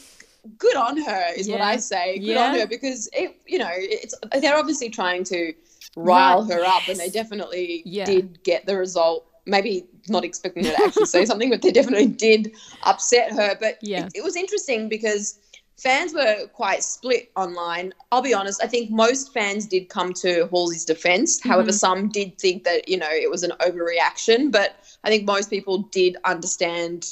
good 0.59 0.77
on 0.77 0.97
her 0.97 1.25
is 1.37 1.49
what 1.49 1.61
I 1.61 1.77
say. 1.77 2.19
Good 2.19 2.29
Yeah. 2.29 2.45
on 2.45 2.59
her 2.59 2.67
because 2.67 3.09
it, 3.13 3.37
you 3.47 3.59
know, 3.59 3.71
it's 3.73 4.15
they're 4.41 4.57
obviously 4.57 4.89
trying 4.89 5.25
to 5.25 5.53
rile 5.97 6.45
Right, 6.45 6.53
her 6.55 6.65
up, 6.65 6.89
and 6.89 6.99
they 6.99 7.09
definitely 7.11 7.83
Yeah. 7.85 8.05
did 8.07 8.43
get 8.43 8.67
the 8.67 8.77
result. 8.77 9.27
Maybe 9.47 9.87
not 10.09 10.25
expecting 10.25 10.65
her 10.65 10.73
to 10.73 10.83
actually 10.85 11.07
say 11.07 11.25
something, 11.27 11.51
but 11.51 11.63
they 11.63 11.73
definitely 11.73 12.07
did 12.07 12.53
upset 12.85 13.33
her. 13.33 13.57
But 13.61 13.79
Yeah. 13.83 14.07
it, 14.07 14.13
it 14.17 14.25
was 14.25 14.37
interesting 14.37 14.89
because 14.89 15.39
fans 15.83 16.13
were 16.13 16.47
quite 16.53 16.83
split 16.85 17.31
online. 17.37 17.93
I'll 18.13 18.23
be 18.23 18.35
honest, 18.35 18.63
I 18.63 18.67
think 18.67 18.91
most 18.91 19.33
fans 19.33 19.67
did 19.67 19.89
come 19.89 20.13
to 20.15 20.47
Halsey's 20.53 20.85
defense. 20.85 21.41
However, 21.43 21.71
Mhm. 21.71 21.79
some 21.79 22.09
did 22.09 22.39
think 22.39 22.65
that, 22.65 22.89
you 22.89 22.99
know, 22.99 23.09
it 23.11 23.31
was 23.31 23.43
an 23.43 23.53
overreaction, 23.61 24.51
but 24.53 24.77
I 25.05 25.09
think 25.09 25.25
most 25.27 25.49
people 25.49 25.79
did 25.91 26.17
understand 26.25 27.09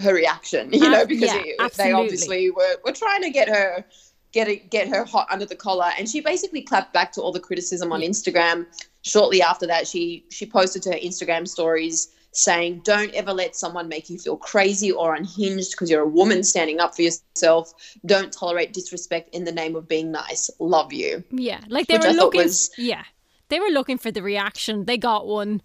her 0.00 0.14
reaction, 0.14 0.72
you 0.72 0.86
Ab- 0.86 0.92
know, 0.92 1.06
because 1.06 1.32
yeah, 1.34 1.42
it- 1.44 1.74
they 1.74 1.92
obviously 1.92 2.50
were, 2.50 2.76
were 2.84 2.92
trying 2.92 3.22
to 3.22 3.30
get 3.30 3.48
her 3.48 3.84
get 4.32 4.48
it, 4.48 4.70
get 4.70 4.88
her 4.88 5.04
hot 5.04 5.26
under 5.30 5.44
the 5.44 5.54
collar 5.54 5.90
and 5.98 6.08
she 6.08 6.18
basically 6.20 6.62
clapped 6.62 6.90
back 6.94 7.12
to 7.12 7.20
all 7.20 7.32
the 7.32 7.38
criticism 7.48 7.92
on 7.92 8.00
Instagram. 8.00 8.64
Shortly 9.02 9.42
after 9.42 9.66
that, 9.66 9.86
she 9.86 10.24
she 10.30 10.46
posted 10.46 10.82
to 10.84 10.92
her 10.92 10.98
Instagram 10.98 11.46
stories 11.46 12.08
saying, 12.32 12.80
Don't 12.84 13.12
ever 13.14 13.32
let 13.32 13.54
someone 13.54 13.88
make 13.88 14.10
you 14.10 14.18
feel 14.18 14.36
crazy 14.36 14.90
or 14.90 15.14
unhinged 15.14 15.72
because 15.72 15.90
you're 15.90 16.02
a 16.02 16.08
woman 16.08 16.42
standing 16.42 16.80
up 16.80 16.94
for 16.96 17.02
yourself. 17.02 17.72
Don't 18.06 18.32
tolerate 18.32 18.72
disrespect 18.72 19.34
in 19.34 19.44
the 19.44 19.52
name 19.52 19.76
of 19.76 19.86
being 19.88 20.10
nice. 20.10 20.50
Love 20.58 20.92
you. 20.92 21.22
Yeah, 21.30 21.60
like 21.68 21.86
they 21.86 21.94
Which 21.94 22.02
were 22.04 22.08
I 22.10 22.12
looking. 22.12 22.42
was- 22.42 22.70
Yeah, 22.76 23.04
they 23.48 23.60
were 23.60 23.68
looking 23.68 23.98
for 23.98 24.10
the 24.10 24.22
reaction. 24.22 24.86
They 24.86 24.98
got 24.98 25.26
one. 25.26 25.62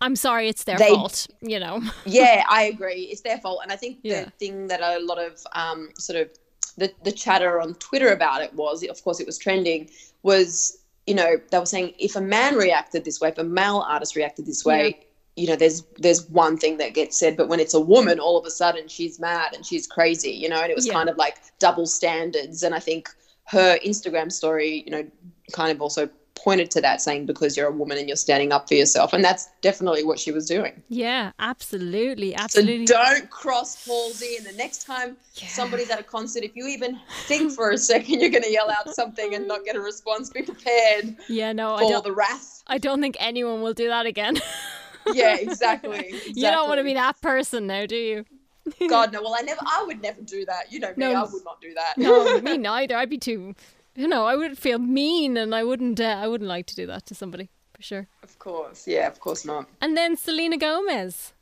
I'm 0.00 0.16
sorry, 0.16 0.48
it's 0.48 0.64
their 0.64 0.76
They- 0.78 0.90
fault. 0.90 1.26
You 1.40 1.58
know. 1.60 1.82
yeah, 2.06 2.44
I 2.48 2.64
agree. 2.64 3.02
It's 3.10 3.22
their 3.22 3.38
fault. 3.38 3.60
And 3.62 3.70
I 3.72 3.76
think 3.76 3.98
Yeah. 4.02 4.24
the 4.24 4.30
thing 4.32 4.66
that 4.68 4.80
a 4.80 4.98
lot 5.04 5.18
of 5.18 5.40
um, 5.54 5.90
sort 5.98 6.18
of 6.20 6.30
the, 6.78 6.92
the 7.04 7.12
chatter 7.12 7.60
on 7.60 7.74
Twitter 7.76 8.08
about 8.12 8.42
it 8.42 8.52
was, 8.54 8.82
of 8.84 9.02
course, 9.02 9.20
it 9.20 9.26
was 9.26 9.38
trending, 9.38 9.88
was, 10.22 10.76
you 11.06 11.14
know, 11.14 11.36
they 11.50 11.58
were 11.58 11.64
saying 11.64 11.94
if 11.98 12.14
a 12.16 12.20
man 12.20 12.56
reacted 12.56 13.04
this 13.06 13.18
way, 13.20 13.30
if 13.30 13.38
a 13.38 13.44
male 13.44 13.78
artist 13.88 14.14
reacted 14.16 14.44
this 14.44 14.62
way, 14.62 15.05
you 15.36 15.46
know, 15.46 15.56
there's 15.56 15.84
there's 15.98 16.28
one 16.30 16.56
thing 16.56 16.78
that 16.78 16.94
gets 16.94 17.18
said, 17.18 17.36
but 17.36 17.48
when 17.48 17.60
it's 17.60 17.74
a 17.74 17.80
woman, 17.80 18.18
all 18.18 18.38
of 18.38 18.46
a 18.46 18.50
sudden 18.50 18.88
she's 18.88 19.20
mad 19.20 19.54
and 19.54 19.64
she's 19.66 19.86
crazy, 19.86 20.30
you 20.30 20.48
know, 20.48 20.60
and 20.60 20.70
it 20.70 20.74
was 20.76 20.86
Yeah. 20.86 20.94
kind 20.94 21.08
of 21.08 21.16
like 21.18 21.36
double 21.58 21.86
standards. 21.86 22.62
And 22.62 22.74
I 22.74 22.78
think 22.80 23.08
her 23.44 23.78
Instagram 23.84 24.32
story, 24.32 24.82
you 24.86 24.90
know, 24.90 25.06
kind 25.52 25.70
of 25.70 25.80
also 25.82 26.08
pointed 26.34 26.70
to 26.70 26.80
that, 26.82 27.00
saying 27.00 27.26
because 27.26 27.56
you're 27.56 27.66
a 27.68 27.72
woman 27.72 27.96
and 27.98 28.08
you're 28.08 28.16
standing 28.16 28.52
up 28.52 28.68
for 28.68 28.74
yourself, 28.74 29.12
and 29.12 29.24
that's 29.24 29.48
definitely 29.62 30.04
what 30.04 30.18
she 30.18 30.30
was 30.30 30.46
doing. 30.46 30.82
Yeah, 30.88 31.32
absolutely, 31.38 32.34
absolutely 32.34 32.86
So 32.86 32.94
don't 32.94 33.30
cross 33.30 33.84
Halsey. 33.86 34.36
And 34.36 34.46
the 34.46 34.52
next 34.52 34.84
time 34.86 35.16
somebody's 35.34 35.90
at 35.90 35.98
a 35.98 36.02
concert, 36.02 36.44
if 36.44 36.54
you 36.54 36.66
even 36.68 36.98
think 37.26 37.52
for 37.52 37.70
a 37.70 37.78
second 37.78 38.20
you're 38.20 38.30
going 38.30 38.42
to 38.44 38.52
yell 38.52 38.70
out 38.70 38.94
something 38.94 39.34
and 39.34 39.48
not 39.48 39.64
get 39.64 39.76
a 39.76 39.80
response, 39.80 40.30
be 40.30 40.42
prepared 40.42 41.16
yeah, 41.28 41.52
no, 41.52 41.74
I 41.74 41.80
don't. 41.88 42.04
the 42.04 42.12
wrath. 42.12 42.62
I 42.66 42.78
don't 42.78 43.00
think 43.00 43.16
anyone 43.18 43.60
will 43.62 43.74
do 43.74 43.88
that 43.88 44.06
again. 44.06 44.36
Yeah, 45.12 45.36
exactly. 45.36 46.14
You 46.26 46.50
don't 46.50 46.68
want 46.68 46.78
to 46.78 46.84
be 46.84 46.94
that 46.94 47.20
person 47.20 47.66
now, 47.66 47.86
do 47.86 47.96
you? 47.96 48.24
God 48.88 49.12
no. 49.12 49.22
Well, 49.22 49.34
I 49.38 49.42
never. 49.42 49.60
I 49.64 49.84
would 49.86 50.02
never 50.02 50.20
do 50.22 50.44
that. 50.46 50.72
You 50.72 50.80
know 50.80 50.88
me. 50.88 50.94
No. 50.96 51.12
I 51.12 51.22
would 51.22 51.44
not 51.44 51.60
do 51.60 51.72
that. 51.74 51.96
No, 51.96 52.40
me 52.40 52.56
neither. 52.58 52.96
I'd 52.96 53.10
be 53.10 53.18
too. 53.18 53.54
You 53.94 54.08
know, 54.08 54.26
I 54.26 54.34
would 54.34 54.58
feel 54.58 54.78
mean, 54.78 55.36
and 55.36 55.54
I 55.54 55.62
wouldn't. 55.64 56.00
Uh, 56.00 56.16
I 56.18 56.26
wouldn't 56.26 56.48
like 56.48 56.66
to 56.66 56.74
do 56.74 56.86
that 56.86 57.06
to 57.06 57.14
somebody 57.14 57.48
for 57.74 57.82
sure. 57.82 58.08
of 58.22 58.38
course. 58.38 58.86
Yeah. 58.88 59.06
Of 59.06 59.20
course 59.20 59.44
not. 59.44 59.68
And 59.80 59.96
then 59.96 60.16
Selena 60.16 60.56
Gomez. 60.56 61.32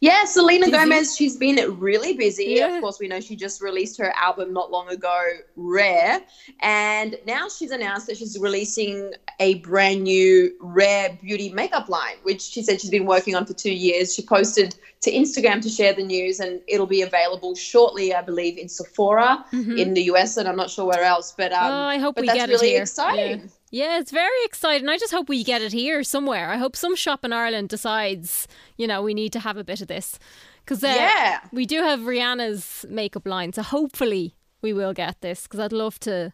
Yeah, 0.00 0.24
Selena 0.24 0.70
Gomez, 0.70 1.16
she's 1.16 1.36
been 1.38 1.56
really 1.80 2.12
busy. 2.12 2.56
Yeah. 2.58 2.74
Of 2.76 2.82
course, 2.82 3.00
we 3.00 3.08
know 3.08 3.18
she 3.20 3.34
just 3.34 3.62
released 3.62 3.96
her 3.98 4.12
album 4.14 4.52
not 4.52 4.70
long 4.70 4.88
ago, 4.90 5.22
Rare. 5.56 6.20
And 6.60 7.16
now 7.26 7.48
she's 7.48 7.70
announced 7.70 8.06
that 8.08 8.18
she's 8.18 8.38
releasing 8.38 9.12
a 9.40 9.54
brand 9.56 10.02
new 10.04 10.52
Rare 10.60 11.18
beauty 11.22 11.48
makeup 11.50 11.88
line, 11.88 12.16
which 12.24 12.42
she 12.42 12.62
said 12.62 12.80
she's 12.80 12.90
been 12.90 13.06
working 13.06 13.34
on 13.34 13.46
for 13.46 13.54
two 13.54 13.72
years. 13.72 14.14
She 14.14 14.20
posted 14.22 14.76
to 15.00 15.10
Instagram 15.12 15.62
to 15.62 15.68
share 15.70 15.94
the 15.94 16.04
news, 16.04 16.40
and 16.40 16.60
it'll 16.68 16.86
be 16.86 17.00
available 17.02 17.54
shortly, 17.54 18.14
I 18.14 18.20
believe, 18.20 18.58
in 18.58 18.68
Sephora 18.68 19.44
in 19.52 19.94
the 19.94 20.02
US, 20.12 20.36
and 20.36 20.46
I'm 20.46 20.56
not 20.56 20.68
sure 20.68 20.84
where 20.84 21.04
else. 21.04 21.32
But 21.36 21.52
um, 21.52 21.58
Mm-hmm. 21.66 21.72
oh, 21.72 21.86
I 21.88 21.98
hope 21.98 22.14
but 22.16 22.22
we 22.22 22.26
that's 22.26 22.38
get 22.38 22.48
really 22.50 22.68
it 22.68 22.72
here. 22.72 22.82
exciting. 22.82 23.40
Yeah. 23.40 23.46
Yeah, 23.76 23.98
it's 23.98 24.10
very 24.10 24.42
exciting. 24.44 24.88
I 24.88 24.96
just 24.96 25.12
hope 25.12 25.28
we 25.28 25.44
get 25.44 25.60
it 25.60 25.72
here 25.72 26.02
somewhere. 26.02 26.48
I 26.50 26.56
hope 26.56 26.74
some 26.76 26.96
shop 26.96 27.24
in 27.26 27.32
Ireland 27.32 27.68
decides, 27.68 28.48
you 28.78 28.86
know, 28.86 29.02
we 29.02 29.12
need 29.12 29.32
to 29.34 29.40
have 29.40 29.58
a 29.58 29.64
bit 29.64 29.82
of 29.82 29.88
this. 29.88 30.18
Because 30.64 30.82
uh, 30.82 30.86
Yeah. 30.86 31.40
we 31.52 31.66
do 31.66 31.80
have 31.82 32.00
Rihanna's 32.00 32.86
makeup 32.88 33.26
line, 33.26 33.52
so 33.52 33.62
hopefully 33.62 34.34
we 34.62 34.72
will 34.72 34.94
get 34.94 35.20
this. 35.20 35.42
Because 35.42 35.60
I'd 35.60 35.72
love 35.72 36.00
to, 36.00 36.32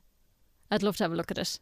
I'd 0.71 0.85
love 0.85 0.97
to 0.99 1.05
have 1.05 1.13
a 1.13 1.17
look 1.17 1.33
at 1.33 1.39
it. 1.39 1.59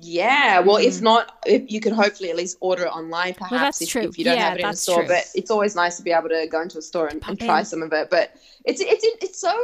Yeah, 0.00 0.60
well, 0.60 0.76
if 0.76 1.00
not, 1.00 1.38
if 1.46 1.70
you 1.72 1.80
can 1.80 1.94
hopefully 1.94 2.30
at 2.30 2.36
least 2.36 2.58
order 2.60 2.84
it 2.84 2.88
online, 2.88 3.34
perhaps 3.34 3.52
Mm. 3.52 3.58
that's 3.60 3.82
if, 3.82 3.96
if 4.10 4.18
you 4.18 4.24
don't 4.24 4.36
Yeah, 4.36 4.44
have 4.50 4.58
it 4.58 4.60
in 4.60 4.70
the 4.70 4.76
store. 4.76 4.98
true. 4.98 5.08
But 5.08 5.24
it's 5.34 5.50
always 5.50 5.74
nice 5.74 5.96
to 5.96 6.02
be 6.02 6.12
able 6.12 6.28
to 6.28 6.46
go 6.50 6.60
into 6.60 6.78
a 6.78 6.82
store 6.82 7.06
and, 7.08 7.22
and 7.26 7.38
try 7.40 7.62
some 7.62 7.82
of 7.82 7.92
it. 7.92 8.10
But 8.10 8.32
it's 8.64 8.80
it's 8.82 9.04
it's 9.22 9.40
so 9.40 9.54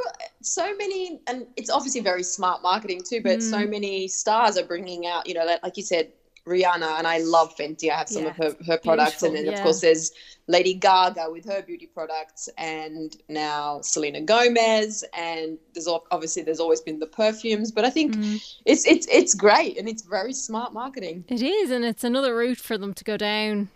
so 0.40 0.74
many, 0.76 1.20
and 1.26 1.46
it's 1.56 1.68
obviously 1.70 2.00
very 2.00 2.22
smart 2.22 2.62
marketing 2.62 3.02
too. 3.02 3.20
But 3.22 3.40
Mm. 3.40 3.50
so 3.50 3.66
many 3.66 4.08
stars 4.08 4.56
are 4.56 4.64
bringing 4.64 5.06
out, 5.06 5.26
you 5.26 5.34
know, 5.34 5.46
that 5.46 5.62
like 5.62 5.76
you 5.76 5.82
said, 5.82 6.10
Rihanna, 6.46 6.98
and 6.98 7.06
I 7.06 7.18
love 7.18 7.56
Fenty. 7.56 7.90
I 7.90 7.96
have 7.96 8.08
some 8.08 8.26
of 8.26 8.36
her 8.36 8.54
her 8.66 8.78
products, 8.78 9.22
and 9.22 9.34
then 9.34 9.44
beautiful, 9.44 9.60
of 9.60 9.64
course 9.64 9.80
there's 9.80 10.12
Lady 10.46 10.74
Gaga 10.74 11.28
with 11.30 11.46
her 11.46 11.62
beauty 11.62 11.86
products, 11.86 12.50
and 12.58 13.16
now 13.28 13.80
Selena 13.80 14.20
Gomez, 14.20 15.04
and 15.16 15.58
there's 15.72 15.88
obviously 16.10 16.42
there's 16.42 16.60
always 16.60 16.82
been 16.82 16.98
the 16.98 17.06
perfumes. 17.06 17.72
But 17.72 17.84
I 17.86 17.90
think 17.90 18.14
Mm. 18.14 18.56
it's 18.66 18.86
it's 18.86 19.06
it's 19.10 19.34
great, 19.34 19.78
and 19.78 19.88
it's 19.88 20.02
very 20.02 20.34
smart 20.34 20.74
marketing. 20.74 21.24
It 21.28 21.42
is, 21.42 21.70
and 21.70 21.84
it's 21.84 22.04
another 22.04 22.36
route 22.36 22.58
for 22.58 22.76
them 22.76 22.92
to 22.94 23.04
go 23.04 23.16
down. 23.16 23.70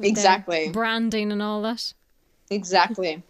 Exactly. 0.00 0.70
Branding 0.70 1.30
and 1.30 1.40
all 1.40 1.62
that. 1.62 1.94
Exactly. 2.50 3.22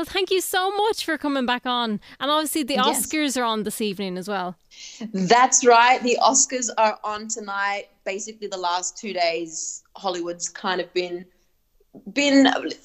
Well, 0.00 0.06
thank 0.06 0.30
you 0.30 0.40
so 0.40 0.74
much 0.74 1.04
for 1.04 1.18
coming 1.18 1.44
back 1.44 1.66
on. 1.66 2.00
And 2.20 2.30
obviously, 2.30 2.62
the 2.62 2.76
Yes. 2.76 3.06
Oscars 3.06 3.38
are 3.38 3.44
on 3.44 3.64
this 3.64 3.82
evening 3.82 4.16
as 4.16 4.28
well. 4.28 4.56
That's 5.12 5.62
right. 5.62 6.02
The 6.02 6.16
Oscars 6.22 6.70
are 6.78 6.98
on 7.04 7.28
tonight. 7.28 7.88
Basically, 8.06 8.46
the 8.46 8.56
last 8.56 8.96
two 8.96 9.12
days, 9.12 9.82
Hollywood's 9.98 10.48
kind 10.48 10.80
of 10.80 10.90
been 10.94 11.26
been 12.12 12.44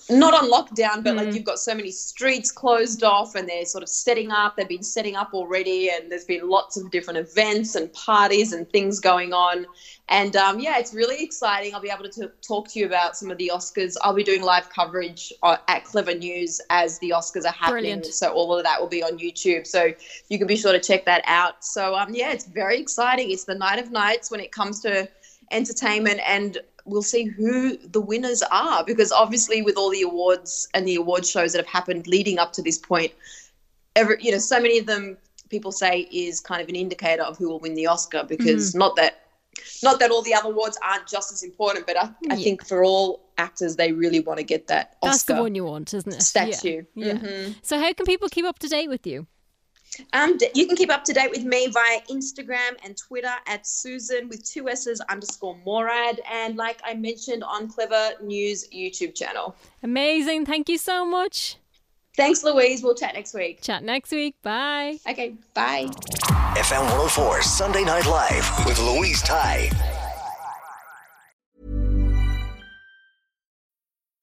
not 0.10 0.34
on 0.34 0.50
lockdown, 0.50 1.04
but 1.04 1.16
like 1.16 1.34
you've 1.34 1.44
got 1.44 1.60
so 1.60 1.76
many 1.76 1.92
streets 1.92 2.52
closed 2.52 3.04
off, 3.04 3.36
and 3.36 3.48
they're 3.48 3.66
sort 3.66 3.84
of 3.84 3.90
setting 3.90 4.32
up. 4.32 4.56
They've 4.56 4.68
been 4.68 4.84
setting 4.84 5.16
up 5.16 5.34
already, 5.34 5.90
and 5.90 6.12
there's 6.12 6.26
been 6.26 6.50
lots 6.50 6.76
of 6.76 6.90
different 6.90 7.20
events 7.20 7.76
and 7.76 7.92
parties 7.94 8.52
and 8.52 8.68
things 8.72 9.00
going 9.00 9.32
on. 9.32 9.68
And 10.10 10.36
um, 10.36 10.60
yeah, 10.60 10.78
it's 10.78 10.94
really 10.94 11.24
exciting. 11.24 11.74
I'll 11.74 11.82
be 11.82 11.90
able 11.90 12.10
to 12.10 12.28
t- 12.28 12.34
talk 12.42 12.68
to 12.70 12.80
you 12.80 12.86
about 12.86 13.16
some 13.16 13.30
of 13.30 13.38
the 13.38 13.52
Oscars. 13.54 13.96
I'll 14.04 14.14
be 14.14 14.24
doing 14.24 14.42
live 14.42 14.70
coverage 14.70 15.32
uh, 15.44 15.58
at 15.68 15.84
Clevver 15.84 16.18
News 16.18 16.60
as 16.70 17.00
the 17.00 17.12
Oscars 17.12 17.46
are 17.46 17.52
happening. 17.52 17.84
Brilliant. 17.84 18.06
So 18.08 18.32
all 18.32 18.56
of 18.56 18.64
that 18.64 18.80
will 18.80 18.88
be 18.88 19.04
on 19.04 19.18
YouTube. 19.18 19.66
So 19.68 19.94
you 20.30 20.38
can 20.38 20.48
be 20.48 20.58
sure 20.58 20.72
to 20.72 20.80
check 20.80 21.06
that 21.06 21.24
out. 21.26 21.64
So 21.64 21.96
um, 21.96 22.14
yeah, 22.14 22.32
it's 22.32 22.46
very 22.46 22.80
exciting. 22.80 23.32
It's 23.32 23.46
the 23.46 23.56
night 23.56 23.80
of 23.80 23.92
nights 23.92 24.30
when 24.30 24.40
it 24.40 24.52
comes 24.52 24.80
to 24.82 25.08
entertainment, 25.52 26.20
and 26.28 26.58
we'll 26.86 27.02
see 27.02 27.24
who 27.26 27.78
the 27.78 28.00
winners 28.02 28.44
are 28.52 28.84
because 28.86 29.12
obviously 29.12 29.62
with 29.62 29.76
all 29.78 29.90
the 29.90 30.04
awards 30.04 30.68
and 30.74 30.88
the 30.88 30.96
award 30.96 31.26
shows 31.26 31.52
that 31.54 31.58
have 31.60 31.68
happened 31.68 32.06
leading 32.08 32.38
up 32.38 32.54
to 32.54 32.62
this 32.62 32.78
point, 32.78 33.12
every 33.96 34.18
you 34.22 34.32
know 34.32 34.38
so 34.38 34.60
many 34.60 34.78
of 34.78 34.86
them 34.86 35.18
people 35.50 35.72
say 35.72 36.02
is 36.12 36.42
kind 36.42 36.62
of 36.62 36.70
an 36.70 36.76
indicator 36.76 37.24
of 37.24 37.38
who 37.38 37.48
will 37.50 37.60
win 37.60 37.76
the 37.76 37.88
Oscar 37.88 38.24
because 38.24 38.72
Mm-hmm. 38.72 38.80
not 38.80 38.96
that 38.98 39.22
not 39.82 40.00
that 40.00 40.12
all 40.12 40.22
the 40.22 40.34
other 40.34 40.50
awards 40.50 40.78
aren't 40.84 41.08
just 41.08 41.32
as 41.32 41.42
important, 41.44 41.88
but 41.88 41.98
I, 41.98 42.04
I 42.30 42.36
Yeah. 42.36 42.36
think 42.36 42.66
for 42.68 42.84
all 42.84 43.22
actors 43.38 43.76
they 43.78 43.92
really 43.94 44.20
want 44.20 44.38
to 44.40 44.44
get 44.44 44.68
that 44.68 44.98
That's 45.02 45.24
the 45.24 45.36
one 45.36 45.56
you 45.56 45.64
want, 45.66 45.94
isn't 45.94 46.12
it? 46.14 46.22
statue. 46.22 46.84
Yeah. 46.94 47.06
yeah. 47.08 47.14
Mhm. 47.20 47.56
So, 47.62 47.80
how 47.80 47.94
can 47.94 48.06
people 48.06 48.28
keep 48.30 48.46
up 48.46 48.60
to 48.60 48.68
date 48.68 48.90
with 48.90 49.08
you? 49.08 49.28
Um, 50.14 50.38
you 50.54 50.68
can 50.68 50.76
keep 50.76 50.92
up 50.92 51.04
to 51.06 51.14
date 51.14 51.32
with 51.32 51.44
me 51.44 51.68
via 51.68 52.02
Instagram 52.10 52.78
and 52.84 52.96
Twitter 52.98 53.34
at 53.48 53.66
Susan 53.66 54.30
with 54.30 54.44
two 54.44 54.70
S's 54.70 55.02
underscore 55.10 55.58
Morad. 55.66 56.22
And 56.32 56.56
like 56.56 56.80
I 56.84 56.94
mentioned 56.94 57.44
on 57.44 57.70
Clevver 57.70 58.22
News 58.22 58.68
YouTube 58.70 59.16
channel. 59.16 59.56
Amazing. 59.84 60.46
Thank 60.46 60.70
you 60.70 60.78
so 60.78 61.06
much. 61.06 61.58
Thanks, 62.16 62.44
Louise. 62.44 62.82
We'll 62.82 62.96
chat 62.96 63.14
next 63.14 63.34
week. 63.34 63.62
Chat 63.62 63.84
next 63.84 64.12
week. 64.12 64.36
Bye. 64.42 65.00
Okay, 65.08 65.36
bye. 65.54 65.88
FM 66.56 66.84
104 66.84 67.42
Sunday 67.42 67.84
Night 67.84 68.06
Live 68.06 68.66
with 68.66 68.80
Louise 68.80 69.22
Ty. 69.22 69.70